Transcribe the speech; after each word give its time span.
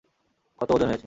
কত 0.59 0.69
ওজন 0.71 0.87
হয়েছে? 0.87 0.99